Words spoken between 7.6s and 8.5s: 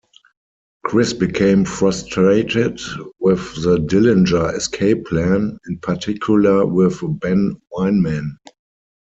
Weinman.